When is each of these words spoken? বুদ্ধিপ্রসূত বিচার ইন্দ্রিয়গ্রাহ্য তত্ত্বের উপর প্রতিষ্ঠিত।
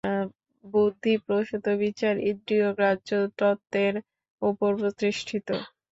বুদ্ধিপ্রসূত 0.63 1.65
বিচার 1.81 2.15
ইন্দ্রিয়গ্রাহ্য 2.29 3.09
তত্ত্বের 3.39 3.95
উপর 4.41 4.71
প্রতিষ্ঠিত। 4.81 5.47